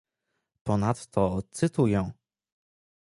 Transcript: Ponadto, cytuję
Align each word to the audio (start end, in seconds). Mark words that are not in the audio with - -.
Ponadto, 0.63 1.41
cytuję 1.51 2.11